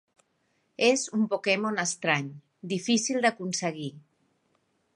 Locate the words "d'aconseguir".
3.27-3.91